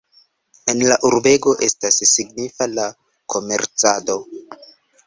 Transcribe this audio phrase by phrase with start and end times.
[0.73, 2.89] En la urbego estas signifa la
[3.37, 4.19] komercado.